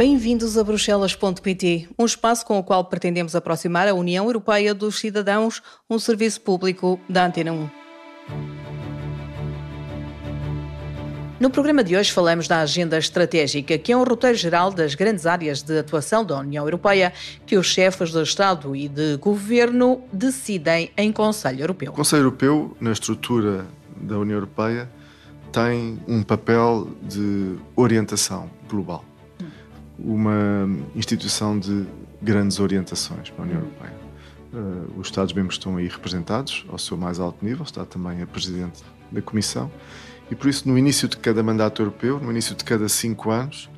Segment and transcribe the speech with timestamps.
[0.00, 5.62] Bem-vindos a Bruxelas.pt, um espaço com o qual pretendemos aproximar a União Europeia dos cidadãos,
[5.90, 7.70] um serviço público da Antena 1.
[11.38, 15.26] No programa de hoje falamos da Agenda Estratégica, que é um roteiro geral das grandes
[15.26, 17.12] áreas de atuação da União Europeia
[17.44, 21.92] que os chefes de Estado e de Governo decidem em Conselho Europeu.
[21.92, 24.90] O Conselho Europeu, na estrutura da União Europeia,
[25.52, 29.04] tem um papel de orientação global
[30.04, 31.86] uma instituição de
[32.20, 34.00] grandes orientações para a União Europeia.
[34.52, 38.82] Uh, os Estados-membros estão aí representados ao seu mais alto nível, está também a Presidente
[39.10, 39.70] da Comissão,
[40.30, 43.68] e por isso, no início de cada mandato europeu, no início de cada cinco anos,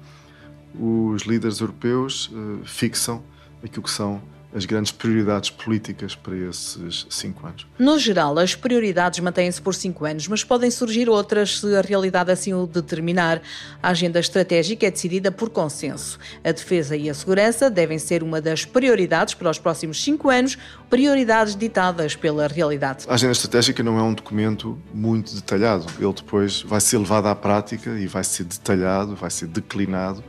[0.78, 3.22] os líderes europeus uh, fixam
[3.62, 4.20] aquilo que são
[4.54, 7.66] as grandes prioridades políticas para esses cinco anos?
[7.78, 12.30] No geral, as prioridades mantêm-se por cinco anos, mas podem surgir outras se a realidade
[12.30, 13.40] assim o determinar.
[13.82, 16.18] A agenda estratégica é decidida por consenso.
[16.44, 20.58] A defesa e a segurança devem ser uma das prioridades para os próximos cinco anos,
[20.90, 23.06] prioridades ditadas pela realidade.
[23.08, 25.86] A agenda estratégica não é um documento muito detalhado.
[25.98, 30.22] Ele depois vai ser levado à prática e vai ser detalhado, vai ser declinado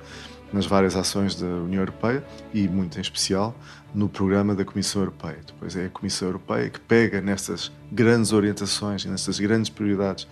[0.53, 3.55] nas várias ações da União Europeia e, muito em especial,
[3.93, 5.39] no programa da Comissão Europeia.
[5.45, 10.27] Depois é a Comissão Europeia que pega nessas grandes orientações e nessas grandes prioridades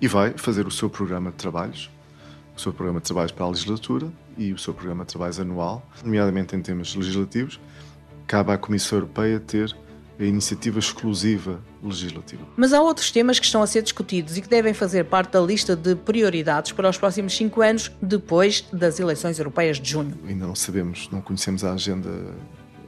[0.00, 1.90] e vai fazer o seu programa de trabalhos,
[2.56, 5.88] o seu programa de trabalhos para a legislatura e o seu programa de trabalhos anual,
[6.04, 7.58] nomeadamente em temas legislativos.
[8.26, 9.74] Cabe à Comissão Europeia ter
[10.18, 12.42] a iniciativa exclusiva legislativa.
[12.56, 15.40] Mas há outros temas que estão a ser discutidos e que devem fazer parte da
[15.40, 20.18] lista de prioridades para os próximos cinco anos, depois das eleições europeias de junho.
[20.26, 22.10] Ainda não sabemos, não conhecemos a agenda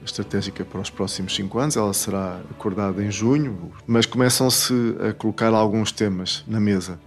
[0.09, 1.77] estratégica para os próximos cinco anos.
[1.77, 4.73] Ela será acordada em junho, mas começam-se
[5.09, 6.99] a colocar alguns temas na mesa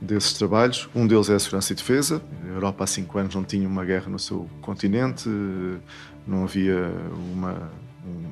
[0.00, 0.88] desses trabalhos.
[0.94, 2.22] Um deles é a segurança e defesa.
[2.44, 5.28] A Europa há cinco anos não tinha uma guerra no seu continente,
[6.26, 6.92] não havia
[7.32, 7.70] uma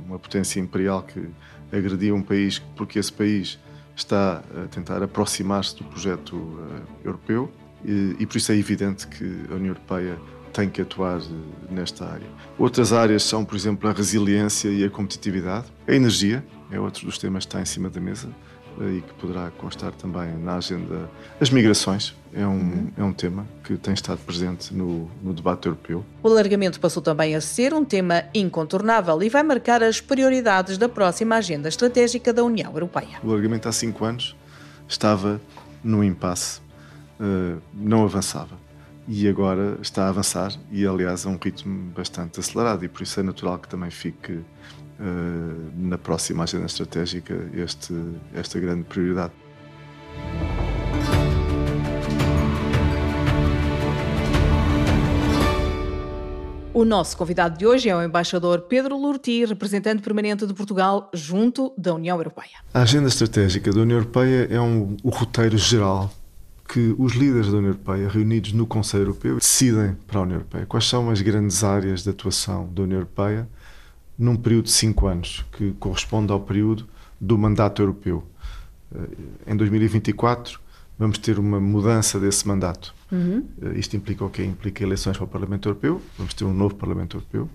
[0.07, 1.29] uma potência imperial que
[1.73, 3.59] agredia um país porque esse país
[3.97, 7.53] está a tentar aproximar-se do projeto uh, europeu
[7.85, 10.19] e, e, por isso é evidente que a União Europeia
[10.55, 11.23] tem que atuar uh,
[11.69, 12.27] nesta área.
[12.59, 15.67] Outras áreas são, por exemplo, a resiliência e a competitividade.
[15.87, 18.29] A energia é outro dos temas que está em cima da mesa
[18.81, 21.09] e que poderá constar também na agenda.
[21.41, 26.05] As migrações é um, é um tema que tem estado presente no, no debate europeu.
[26.23, 30.89] O alargamento passou também a ser um tema incontornável e vai marcar as prioridades da
[30.89, 33.19] próxima agenda estratégica da União Europeia.
[33.23, 34.35] O alargamento há cinco anos
[34.89, 35.41] estava
[35.83, 36.61] no impasse,
[37.21, 38.64] uh, não avançava.
[39.07, 43.21] E agora está a avançar e, aliás, a um ritmo bastante acelerado, e por isso
[43.21, 47.93] é natural que também fique eh, na próxima agenda estratégica este,
[48.33, 49.33] esta grande prioridade.
[56.73, 61.73] O nosso convidado de hoje é o embaixador Pedro Lurti, representante permanente de Portugal junto
[61.79, 62.59] da União Europeia.
[62.73, 66.11] A agenda estratégica da União Europeia é um, o roteiro geral
[66.69, 70.67] que os líderes da União Europeia, reunidos no Conselho Europeu, decidem para a União Europeia.
[70.67, 73.49] Quais são as grandes áreas de atuação da União Europeia
[74.19, 76.87] num período de cinco anos, que corresponde ao período
[77.21, 78.25] do mandato europeu.
[78.95, 80.61] Eh, em 2024
[80.97, 82.95] vamos ter uma mudança desse mandato.
[83.11, 83.45] Uhum.
[83.61, 84.45] Eh, isto implica o quê?
[84.45, 87.49] Implica eleições para o Parlamento Europeu, vamos ter um novo Parlamento Europeu,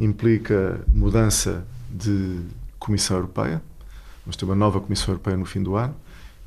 [0.00, 2.40] implica mudança de
[2.78, 3.62] Comissão Europeia,
[4.24, 5.94] vamos ter uma nova Comissão Europeia no fim do ano,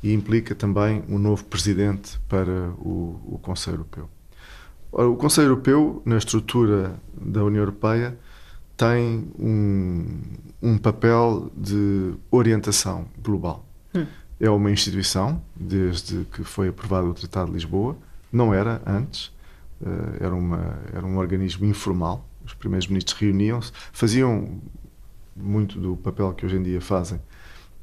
[0.06, 4.08] e implica também um novo Presidente para o, o Conselho Europeu.
[4.92, 8.16] O Conselho Europeu, na estrutura da União Europeia,
[8.78, 10.06] tem um,
[10.62, 13.66] um papel de orientação global.
[13.96, 14.06] Hum.
[14.40, 17.98] É uma instituição, desde que foi aprovado o Tratado de Lisboa,
[18.32, 19.34] não era antes,
[19.82, 22.30] uh, era, uma, era um organismo informal.
[22.46, 24.62] Os primeiros ministros reuniam-se, faziam
[25.36, 27.20] muito do papel que hoje em dia fazem,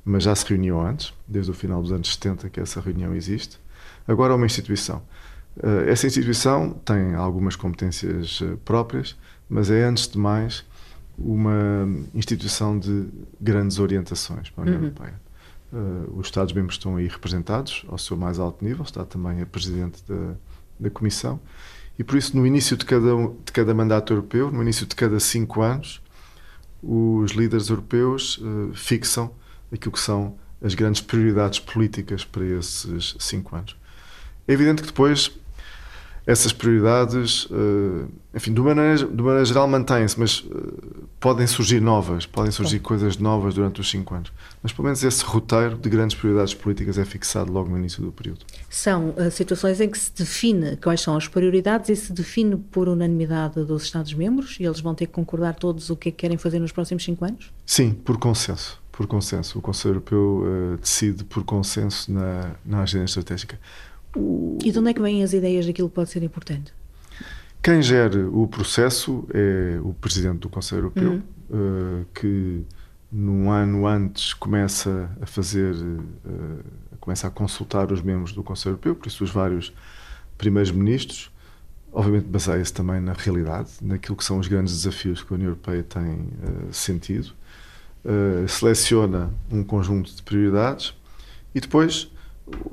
[0.05, 3.59] mas já se reuniam antes, desde o final dos anos 70 que essa reunião existe.
[4.07, 5.03] Agora é uma instituição.
[5.57, 9.17] Uh, essa instituição tem algumas competências uh, próprias,
[9.49, 10.65] mas é antes de mais
[11.19, 13.07] uma instituição de
[13.41, 14.87] grandes orientações para a União uhum.
[14.87, 15.21] Europeia.
[15.73, 20.03] Uh, os Estados-membros estão aí representados ao seu mais alto nível, está também a Presidente
[20.09, 20.35] da,
[20.81, 21.39] da Comissão,
[21.99, 23.11] e por isso, no início de cada,
[23.45, 26.03] de cada mandato europeu, no início de cada cinco anos,
[26.83, 28.41] os líderes europeus
[28.75, 29.31] fixam
[29.73, 33.77] aquilo que são as grandes prioridades políticas para esses cinco anos.
[34.47, 35.33] É evidente que depois
[36.27, 42.27] essas prioridades, uh, enfim, de maneira, de maneira geral mantêm-se, mas uh, podem surgir novas,
[42.27, 42.85] podem surgir Bom.
[42.85, 44.33] coisas novas durante os cinco anos.
[44.63, 48.13] Mas pelo menos esse roteiro de grandes prioridades políticas é fixado logo no início do
[48.13, 48.45] período.
[48.71, 52.89] São uh, situações em que se define quais são as prioridades e se define por
[52.89, 56.39] unanimidade dos Estados-membros e eles vão ter que concordar todos o que é que querem
[56.39, 57.51] fazer nos próximos cinco anos?
[57.67, 58.82] Sim, por consenso.
[59.03, 59.59] Por consenso.
[59.59, 63.59] O Conselho Europeu uh, decide por consenso na, na agenda estratégica.
[64.15, 64.59] O...
[64.63, 66.73] E de onde é que vêm as ideias daquilo que pode ser importante?
[67.61, 71.21] Quem gera o processo é o Presidente do Conselho Europeu,
[71.51, 72.03] uhum.
[72.03, 72.65] uh, que
[73.11, 76.65] num ano antes começa a fazer, uh,
[77.01, 79.73] começa a consultar os membros do Conselho Europeu, por isso os vários
[80.39, 81.29] primeiros ministros,
[81.93, 85.83] obviamente baseia-se também na realidade, naquilo que são os grandes desafios que a União Europeia
[85.83, 87.33] tem uh, sentido,
[88.49, 90.95] seleciona um conjunto de prioridades
[91.55, 92.11] e depois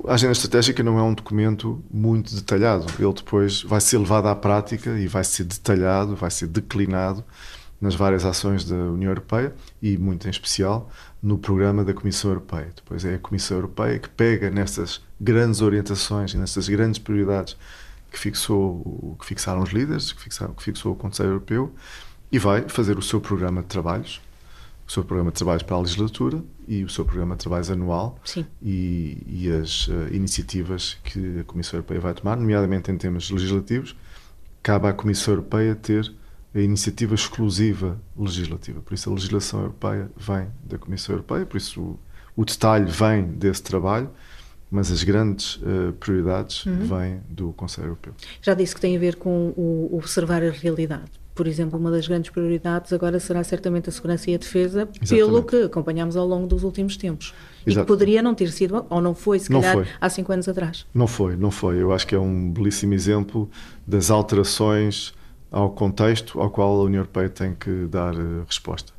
[0.06, 2.86] a agenda estratégica não é um documento muito detalhado.
[2.98, 7.24] Ele depois vai ser levado à prática e vai ser detalhado, vai ser declinado
[7.80, 10.90] nas várias ações da União Europeia e, muito em especial,
[11.22, 12.68] no programa da Comissão Europeia.
[12.74, 17.56] Depois é a Comissão Europeia que pega nessas grandes orientações e nessas grandes prioridades
[18.10, 21.72] que, fixou, que fixaram os líderes, que, fixaram, que fixou o Conselho Europeu
[22.30, 24.20] e vai fazer o seu programa de trabalhos
[24.90, 28.18] o seu programa de trabalhos para a legislatura e o seu programa de trabalhos anual
[28.60, 33.94] e, e, as uh, iniciativas que a Comissão Europeia vai tomar, nomeadamente em temas legislativos,
[34.60, 36.12] cabe à Comissão Europeia ter
[36.52, 38.80] a iniciativa exclusiva legislativa.
[38.80, 42.00] Por isso a legislação europeia vem da Comissão Europeia, por isso o,
[42.34, 44.10] o detalhe vem desse trabalho,
[44.68, 46.84] mas as grandes uh, prioridades uhum.
[46.84, 48.12] vêm do Conselho Europeu.
[48.42, 52.06] Já disse que tem a ver com o observar a realidade por exemplo, uma das
[52.06, 55.08] grandes prioridades agora será certamente a segurança e a defesa, Exatamente.
[55.08, 57.32] pelo que acompanhamos ao longo dos últimos tempos.
[57.66, 57.70] Exato.
[57.70, 59.86] E que poderia não ter sido, ou não foi, se não calhar, foi.
[59.98, 60.86] há cinco anos atrás.
[60.92, 61.80] Não foi, não foi.
[61.80, 63.48] Eu acho que é um belíssimo exemplo
[63.86, 65.14] das alterações
[65.50, 68.92] ao contexto ao qual a União Europeia tem que dar uh, resposta.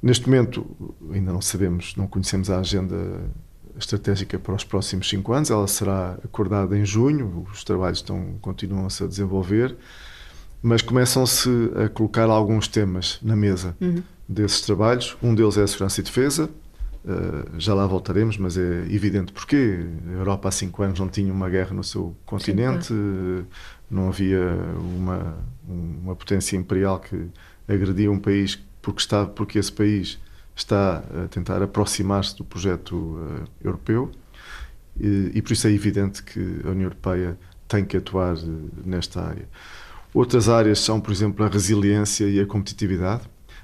[0.00, 0.64] Neste momento,
[1.12, 3.22] ainda não sabemos, não conhecemos a agenda
[3.76, 5.50] estratégica para os próximos cinco anos.
[5.50, 9.76] Ela será acordada em junho, os trabalhos estão, continuam-se a desenvolver
[10.64, 14.02] mas começam-se a colocar alguns temas na mesa uhum.
[14.26, 15.14] desses trabalhos.
[15.22, 16.48] Um deles é a segurança e defesa.
[17.04, 21.30] Uh, já lá voltaremos, mas é evidente porque a Europa há cinco anos não tinha
[21.30, 23.44] uma guerra no seu continente, Sim,
[23.90, 24.40] não havia
[24.96, 25.36] uma,
[25.68, 27.26] uma potência imperial que
[27.68, 30.18] agredia um país porque, estava, porque esse país
[30.56, 34.10] está a tentar aproximar-se do projeto uh, europeu
[34.98, 37.36] e, e por isso é evidente que a União Europeia
[37.68, 38.34] tem que atuar
[38.82, 39.46] nesta área.
[40.14, 43.22] Outras áreas são, por exemplo, a resiliência e a competitividade.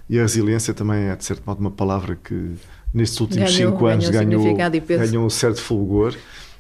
[0.09, 2.57] E a resiliência também é, de certo modo, uma palavra que
[2.93, 6.17] nestes últimos ganhou, cinco anos ganhou, ganhou, ganhou um certo fulgor,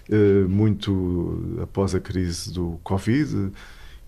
[0.09, 3.51] eh, muito após a crise do Covid,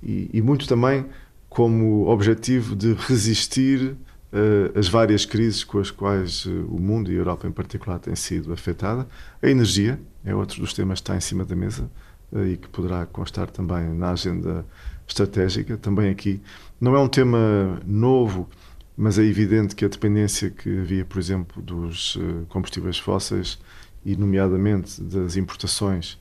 [0.01, 1.07] e, e muito também
[1.49, 3.97] como objetivo de resistir
[4.33, 7.99] uh, as várias crises com as quais uh, o mundo e a Europa em particular
[7.99, 9.07] têm sido afetada.
[9.43, 11.91] A energia é outro dos temas que está em cima da mesa
[12.47, 14.65] e que poderá constar também na agenda
[15.07, 16.41] estratégica, também aqui.
[16.81, 18.49] Não é um tema novo,
[18.97, 23.59] mas é evidente que a dependência que havia, por exemplo, dos eh, combustíveis fósseis
[24.05, 26.19] e, nomeadamente, das importações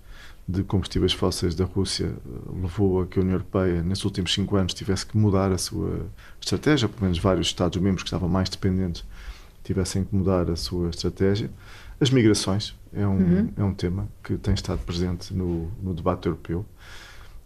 [0.47, 4.55] de combustíveis fósseis da Rússia eh, levou a que a União Europeia, nesses últimos cinco
[4.55, 6.05] anos, tivesse que mudar a sua
[6.39, 9.03] estratégia, pelo menos vários Estados-membros que estavam mais dependentes
[9.63, 11.49] tivessem que mudar a sua estratégia.
[11.99, 13.53] As migrações é um, uhum.
[13.55, 16.65] é um tema que tem estado presente no, no debate europeu.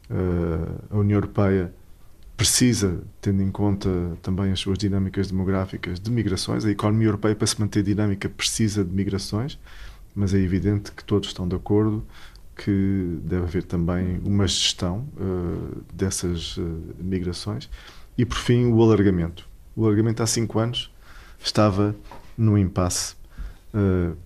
[0.10, 1.74] Uh, a União Europeia
[2.38, 3.90] precisa, tendo em conta
[4.22, 6.66] também as suas dinâmicas demográficas, de migrações.
[6.66, 9.58] A economia europeia, para se manter dinâmica, precisa de migrações,
[10.14, 12.06] mas é evidente que todos estão de acordo
[12.56, 17.70] que deve haver também uma gestão uh, dessas uh, migrações.
[18.18, 19.48] E, por fim, o alargamento.
[19.76, 20.90] O alargamento, há cinco anos,
[21.38, 21.94] estava
[22.38, 23.16] no impasse,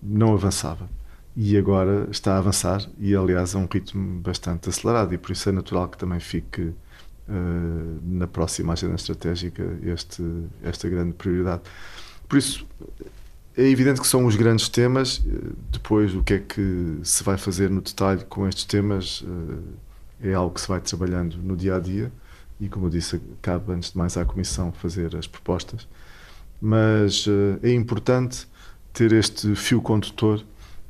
[0.00, 0.88] não avançava
[1.36, 5.48] e agora está a avançar e aliás a um ritmo bastante acelerado e por isso
[5.48, 6.74] é natural que também fique uh,
[8.02, 10.22] na próxima agenda estratégica este,
[10.62, 11.62] esta grande prioridade.
[12.28, 12.66] Por isso
[13.56, 15.22] é evidente que são os grandes temas,
[15.70, 19.62] depois o que é que se vai fazer no detalhe com estes temas uh,
[20.22, 22.12] é algo que se vai trabalhando no dia a dia
[22.60, 25.88] e como eu disse, cabe antes de mais à Comissão fazer as propostas,
[26.60, 28.46] mas uh, é importante
[28.92, 30.44] ter este fio condutor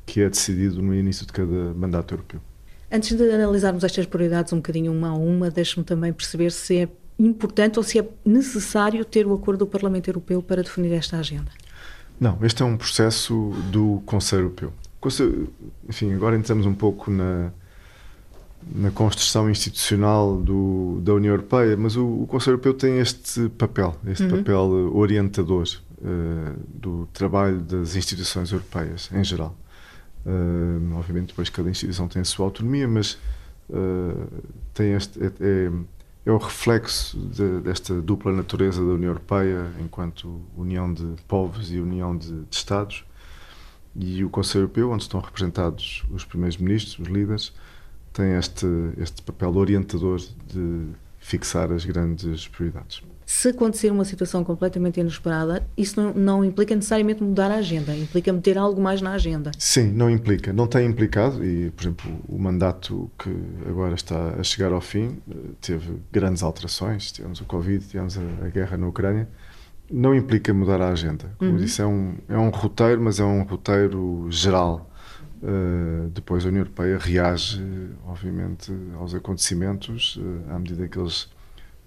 [0.05, 2.41] que é decidido no início de cada mandato europeu.
[2.91, 6.89] Antes de analisarmos estas prioridades um bocadinho uma a uma, deixe-me também perceber se é
[7.17, 11.51] importante ou se é necessário ter o acordo do Parlamento Europeu para definir esta agenda.
[12.19, 14.73] Não, este é um processo do Conselho Europeu.
[15.87, 17.51] Enfim, agora entramos um pouco na,
[18.75, 23.95] na construção institucional do, da União Europeia, mas o, o Conselho Europeu tem este papel,
[24.05, 24.37] este uhum.
[24.37, 24.61] papel
[24.93, 29.55] orientador uh, do trabalho das instituições europeias em geral.
[30.25, 33.13] Uh, obviamente, depois cada instituição tem a sua autonomia, mas
[33.69, 35.71] uh, tem este, é, é,
[36.25, 41.79] é o reflexo de, desta dupla natureza da União Europeia enquanto união de povos e
[41.79, 43.03] união de, de Estados.
[43.95, 47.53] E o Conselho Europeu, onde estão representados os primeiros ministros, os líderes,
[48.13, 48.65] tem este,
[48.97, 50.87] este papel orientador de
[51.19, 53.01] fixar as grandes prioridades.
[53.33, 58.31] Se acontecer uma situação completamente inesperada, isso não, não, implica necessariamente mudar a agenda, implica
[58.33, 59.51] meter algo mais na agenda.
[59.57, 60.51] Sim, não implica.
[60.51, 63.33] Não tem implicado, e, por exemplo, o mandato que
[63.65, 67.09] agora está a chegar ao fim eh, teve grandes alterações.
[67.13, 69.29] Tivemos o Covid, tivemos a, a guerra na Ucrânia.
[69.89, 71.33] Não implica mudar a agenda.
[71.39, 71.57] Como uhum.
[71.57, 74.91] disse, é um, é um roteiro, mas é um roteiro geral
[75.41, 77.59] Uh, depois a União Europeia reage,
[78.05, 81.27] obviamente, aos acontecimentos uh, à medida que eles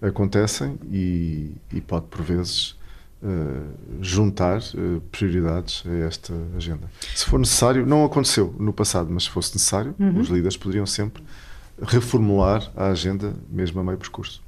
[0.01, 2.71] acontecem e, e pode, por vezes,
[3.21, 4.61] uh, juntar
[5.11, 6.89] prioridades a esta agenda.
[7.15, 10.19] Se for necessário, não aconteceu no passado, mas se fosse necessário, uhum.
[10.19, 11.23] os líderes poderiam sempre
[11.81, 14.44] reformular a agenda, mesmo a meio percurso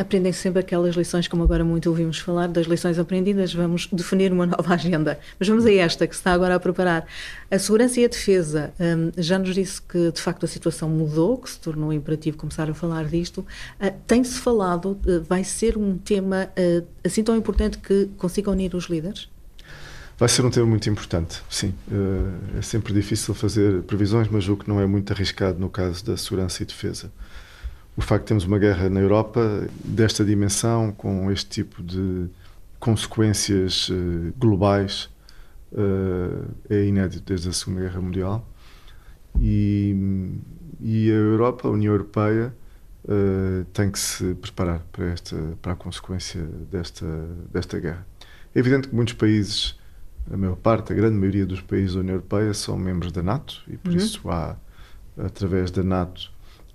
[0.00, 4.46] aprendem sempre aquelas lições, como agora muito ouvimos falar, das lições aprendidas, vamos definir uma
[4.48, 5.20] nova agenda.
[5.38, 7.06] Mas vamos a esta que se está agora a preparar.
[7.50, 11.36] A segurança e a defesa, um, já nos disse que de facto a situação mudou,
[11.36, 13.44] que se tornou imperativo começar a falar disto.
[13.78, 18.74] Uh, Tem-se falado, uh, vai ser um tema uh, assim tão importante que consiga unir
[18.74, 19.28] os líderes?
[20.18, 21.72] Vai ser um tema muito importante, sim.
[22.58, 26.14] É sempre difícil fazer previsões, mas o que não é muito arriscado no caso da
[26.14, 27.10] segurança e defesa
[27.96, 32.28] o facto de termos uma guerra na Europa desta dimensão, com este tipo de
[32.78, 35.10] consequências uh, globais,
[35.72, 38.48] uh, é inédito desde a Segunda Guerra Mundial.
[39.40, 39.94] E,
[40.80, 42.54] e a Europa, a União Europeia,
[43.04, 47.06] uh, tem que se preparar para, esta, para a consequência desta,
[47.52, 48.06] desta guerra.
[48.54, 49.78] É evidente que muitos países,
[50.32, 53.62] a maior parte, a grande maioria dos países da União Europeia, são membros da NATO
[53.68, 53.96] e por uhum.
[53.96, 54.56] isso há,
[55.18, 56.32] através da NATO,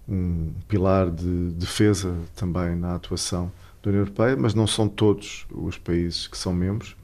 [0.07, 5.77] um pilar de defesa também na atuação da União Europeia, mas não são todos os
[5.77, 6.95] países que são membros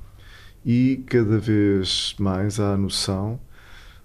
[0.65, 3.39] e cada vez mais há a noção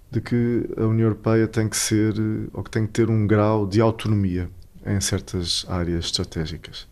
[0.09, 2.13] de que a União Europeia tem que ser
[2.53, 4.49] ou que tem que ter um grau de autonomia
[4.85, 6.87] em certas áreas estratégicas.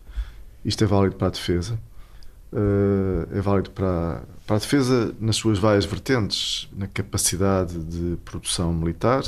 [0.64, 1.78] Isto é válido para a defesa,
[2.52, 8.72] eh, é válido para, para a defesa nas suas várias vertentes, na capacidade de produção
[8.72, 9.22] militar,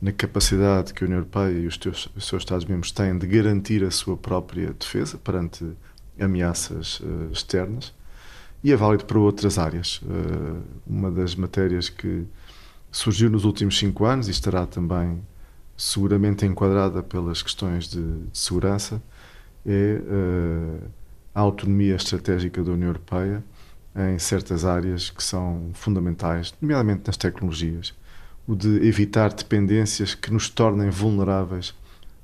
[0.00, 3.82] na capacidade que a União Europeia e os, teus, os seus Estados-membros têm de garantir
[3.84, 5.64] a sua própria defesa perante
[6.18, 7.92] ameaças uh, externas
[8.62, 10.00] e é válido para outras áreas.
[10.02, 12.24] Uh, uma das matérias que
[12.90, 15.20] surgiu nos últimos cinco anos e estará também
[15.76, 19.02] seguramente enquadrada pelas questões de, de segurança
[19.66, 20.90] é uh,
[21.34, 23.44] a autonomia estratégica da União Europeia
[24.12, 27.94] em certas áreas que são fundamentais, nomeadamente nas tecnologias
[28.48, 31.74] o de evitar dependências que nos tornem vulneráveis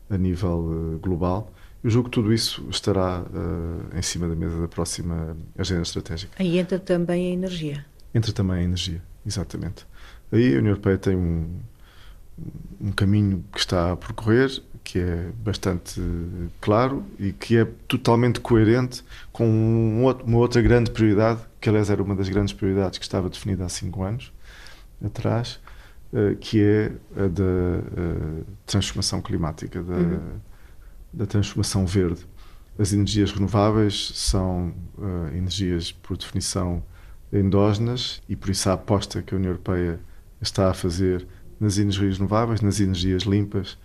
[0.08, 1.52] a nível uh, global.
[1.82, 6.32] Eu julgo que tudo isso estará uh, em cima da mesa da próxima agenda estratégica.
[6.38, 7.84] Aí entra também a energia.
[8.14, 9.86] Entra também a energia, exatamente.
[10.32, 11.46] Aí a União Europeia tem um,
[12.80, 16.00] um caminho que está a percorrer, que é bastante
[16.60, 21.90] claro e que é totalmente coerente com um outro, uma outra grande prioridade, que aliás
[21.90, 24.32] era uma das grandes prioridades que estava definida há cinco anos
[25.04, 25.63] atrás, eh,
[26.40, 30.40] que é a da uh, transformação climática, da, uhum.
[31.12, 32.24] da, transformação verde.
[32.78, 36.82] As energias renováveis são uh, energias, por definição,
[37.32, 39.98] endógenas e por isso a aposta que a União Europeia
[40.40, 41.26] está a fazer
[41.58, 43.78] nas energias renováveis, nas energias limpas,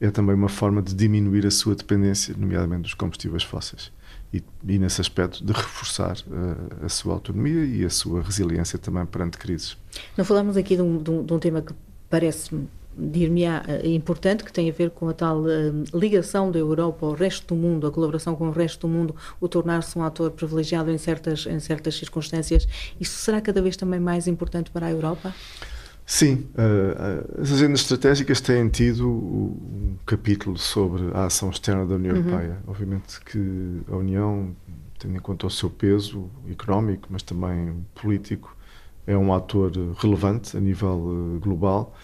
[0.00, 3.90] é também uma forma de diminuir a sua dependência, nomeadamente dos combustíveis fósseis
[4.32, 9.04] e, e nesse aspecto de reforçar uh, a sua autonomia e a sua resiliência também
[9.06, 9.76] perante crises.
[10.16, 11.72] Não falamos aqui de um, de um, de um tema que
[12.10, 17.04] parece-me dir-me-á eh, importante, que tem a ver com a tal uh, ligação da Europa
[17.04, 20.30] ao resto do mundo, a colaboração com o resto do mundo, o tornar-se um ator
[20.30, 22.66] privilegiado em certas, em certas circunstâncias.
[22.98, 25.34] Isso será cada vez também mais importante para a Europa?
[26.08, 32.14] Sim, uh, as agendas estratégicas têm tido um capítulo sobre a ação externa da União
[32.14, 32.22] uhum.
[32.22, 32.58] Europeia.
[32.64, 34.54] Obviamente que a União,
[35.00, 38.56] tendo em conta o seu peso económico, mas também político,
[39.04, 41.96] é um ator relevante a nível uh, global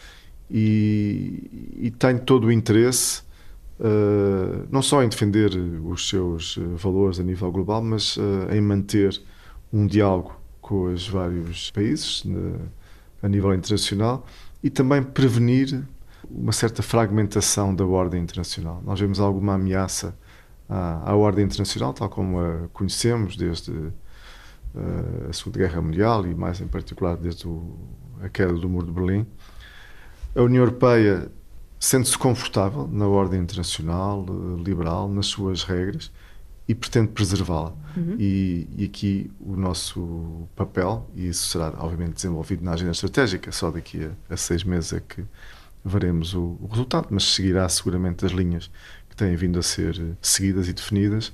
[0.51, 3.23] e, e, tem todo o interesse
[3.79, 5.53] uh, não só em defender
[5.85, 8.19] os seus valores a nível global, mas
[8.51, 9.23] em manter
[9.73, 12.25] um diálogo com os vários países
[13.23, 14.27] a nível internacional
[14.63, 15.83] e também prevenir
[16.31, 18.83] uma certa fragmentação da ordem internacional.
[18.85, 20.17] Nós vemos alguma ameaça
[20.69, 23.93] à, à ordem internacional, tal como a conhecemos desde uh,
[25.29, 27.77] a Segunda Guerra Mundial e mais em particular desde o,
[28.23, 29.27] a queda do Muro de Berlim.
[30.35, 31.31] A União Europeia
[31.79, 36.11] sente-se confortável na ordem internacional, uh, liberal, nas suas regras
[36.67, 37.75] e pretende preservá-la.
[37.97, 38.17] Uhum.
[38.19, 43.71] E, e, aqui o nosso papel, e isso será obviamente desenvolvido na agenda estratégica, só
[43.71, 45.25] daqui a, a seis meses é que
[45.85, 48.71] veremos o, o, resultado, mas seguirá seguramente as linhas
[49.11, 51.33] que têm vindo a ser seguidas e definidas.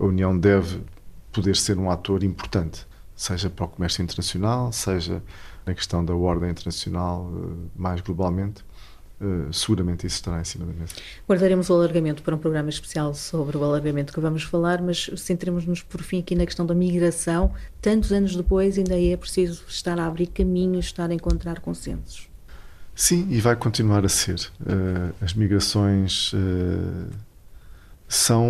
[0.00, 0.80] A União deve
[1.30, 5.22] poder ser um ator importante, seja para o comércio internacional, seja
[5.64, 8.64] na questão da ordem internacional eh, mais globalmente
[9.18, 10.94] Uh, seguramente isso estará em cima da mesa.
[11.26, 15.82] Guardaremos o alargamento para um programa especial sobre o alargamento que vamos falar, mas centremos-nos
[15.82, 17.50] por fim aqui na questão da migração.
[17.80, 22.28] Tantos anos depois, ainda é preciso estar a abrir caminhos, estar a encontrar consensos.
[22.94, 24.38] Sim, e vai continuar a ser.
[24.60, 27.10] Uh, as migrações uh,
[28.06, 28.44] são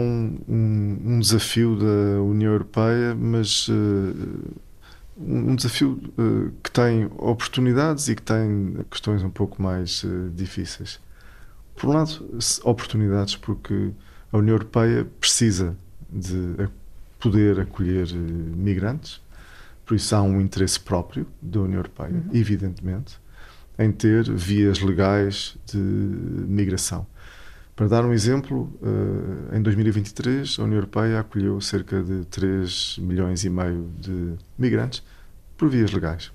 [0.48, 3.68] um, um, desafio da União Europeia, mas
[5.18, 11.00] um desafio uh, que tem oportunidades e que tem questões um pouco mais uh, difíceis.
[11.74, 13.92] Por um lado, oportunidades porque
[14.32, 15.76] a União Europeia precisa
[16.10, 16.68] de
[17.18, 19.20] poder acolher uh, migrantes,
[19.84, 22.30] por isso há um interesse próprio da União Europeia, uhum.
[22.32, 23.18] evidentemente,
[23.78, 27.06] em ter vias legais de migração.
[27.76, 28.72] Para dar um exemplo,
[29.52, 35.02] em 2023 a União Europeia acolheu cerca de 3 milhões e meio de migrantes
[35.58, 36.32] por vias legais.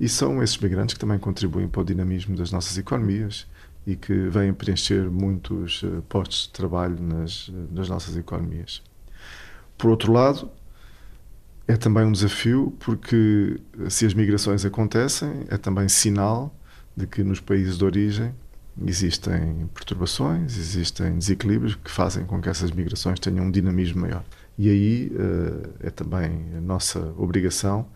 [0.00, 3.46] E são esses migrantes que também contribuem para o dinamismo das nossas economias
[3.86, 8.82] e que vêm preencher muitos eh, postos de trabalho nas, nas nossas economias.
[9.76, 10.50] Por outro lado,
[11.68, 13.60] é também um desafio porque
[13.90, 16.54] se as migrações acontecem, é também sinal
[16.96, 18.34] de que nos países de origem
[18.86, 24.24] existem perturbações, existem desequilíbrios que fazem com que essas migrações tenham um dinamismo maior.
[24.58, 27.86] E aí eh, é também a nossa obrigação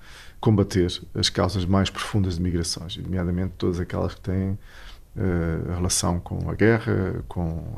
[0.41, 6.49] combater as causas mais profundas de migrações, nomeadamente todas aquelas que têm uh, relação com
[6.51, 7.75] a guerra, com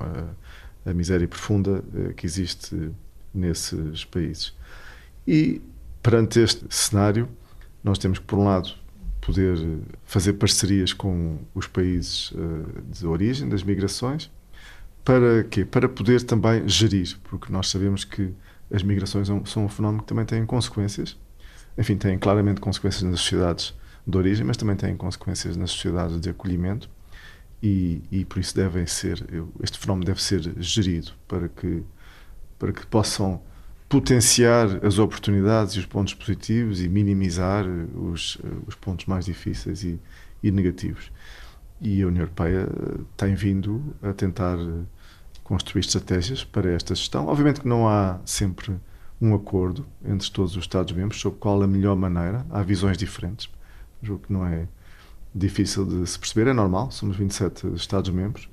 [0.85, 2.91] a, a miséria profunda uh, que existe
[3.33, 4.55] nesses países.
[5.27, 5.63] E
[6.03, 7.29] perante este cenário,
[7.83, 8.71] nós temos que, por um lado,
[9.29, 9.59] poder
[10.05, 14.31] fazer parcerias com os países uh, de origem das migrações,
[15.05, 15.65] para quê?
[15.65, 18.33] Para poder também gerir, porque nós sabemos que
[18.73, 21.17] as migrações são um fenómeno que também tem consequências
[21.79, 23.73] enfim, têm claramente consequências nas sociedades
[24.05, 26.91] de origem, mas também têm consequências nas sociedades de acolhimento
[27.63, 29.25] e, e por isso devem ser,
[29.63, 31.85] este fenómeno deve ser gerido para que,
[32.59, 33.41] para que possam
[33.89, 39.99] potenciar as oportunidades e os pontos positivos e minimizar os, os pontos mais difíceis e,
[40.43, 41.11] e negativos.
[41.81, 42.69] E a União Europeia
[43.17, 44.59] tem vindo a tentar
[45.43, 47.27] construir estratégias para esta gestão.
[47.29, 48.79] Obviamente que não há sempre
[49.21, 52.45] um acordo entre todos os Estados-membros sobre qual a melhor maneira.
[52.51, 53.49] Há visões diferentes,
[54.07, 54.69] o que não é
[55.35, 58.49] difícil de se perceber, é normal, somos 27 Estados-membros,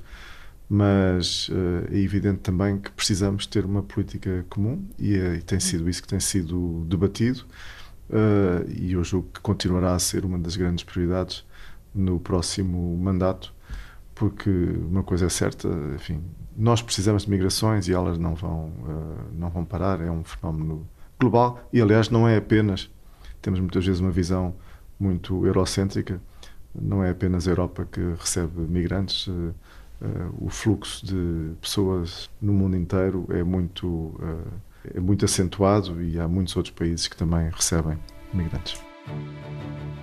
[0.69, 5.59] mas uh, é evidente também que precisamos ter uma política comum e, é, e tem
[5.59, 7.45] sido isso que tem sido debatido.
[8.09, 11.45] Uh, e eu julgo que continuará a ser uma das grandes prioridades
[11.93, 13.53] no próximo mandato,
[14.13, 16.21] porque uma coisa é certa, enfim,
[16.55, 20.87] nós precisamos de migrações e elas não vão, uh, não vão parar, é um fenómeno
[21.19, 22.89] global e, aliás, não é apenas,
[23.41, 24.55] temos muitas vezes uma visão
[24.99, 26.21] muito eurocêntrica,
[26.73, 29.53] não é apenas a Europa que recebe migrantes, uh,
[30.39, 34.13] o fluxo de pessoas no mundo inteiro é muito,
[34.93, 37.97] é muito acentuado e há muitos outros países que também recebem
[38.33, 38.94] migrantes.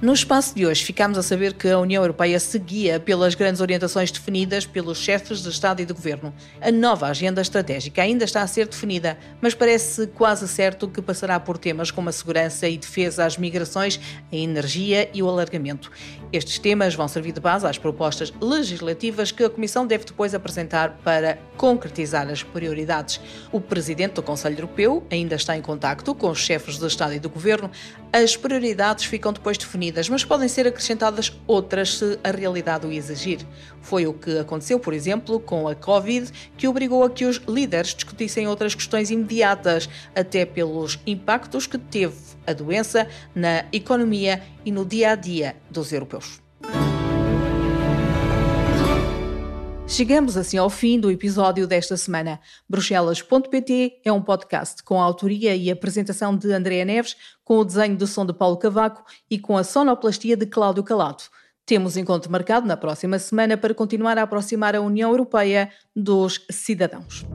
[0.03, 4.11] No espaço de hoje, ficamos a saber que a União Europeia seguia pelas grandes orientações
[4.11, 6.35] definidas pelos chefes de Estado e de Governo.
[6.61, 11.39] A nova agenda estratégica ainda está a ser definida, mas parece quase certo que passará
[11.39, 14.01] por temas como a segurança e defesa, as migrações,
[14.33, 15.89] a energia e o alargamento.
[16.33, 20.99] Estes temas vão servir de base às propostas legislativas que a Comissão deve depois apresentar
[21.05, 23.21] para concretizar as prioridades.
[23.53, 27.21] O Presidente do Conselho Europeu ainda está em contacto com os chefes de Estado e
[27.21, 27.71] de Governo.
[28.13, 33.41] As prioridades ficam depois definidas mas podem ser acrescentadas outras se a realidade o exigir.
[33.81, 37.95] Foi o que aconteceu, por exemplo, com a Covid, que obrigou a que os líderes
[37.95, 44.85] discutissem outras questões imediatas, até pelos impactos que teve a doença na economia e no
[44.85, 46.43] dia a dia dos europeus.
[49.93, 52.41] Chegamos assim ao fim do episódio desta semana.
[52.67, 57.95] Bruxelas.pt é um podcast com a autoria e apresentação de Andréa Neves, com o desenho
[57.95, 61.25] do som de Paulo Cavaco e com a sonoplastia de Cláudio Calado.
[61.67, 67.27] Temos encontro marcado na próxima semana para continuar a aproximar a União Europeia dos cidadãos.